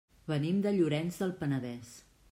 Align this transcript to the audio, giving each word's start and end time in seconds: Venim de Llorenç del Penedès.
Venim 0.31 0.63
de 0.65 0.71
Llorenç 0.77 1.21
del 1.23 1.37
Penedès. 1.43 1.97